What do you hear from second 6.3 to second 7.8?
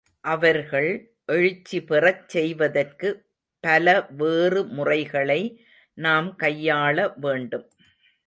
கையாள வேண்டும்.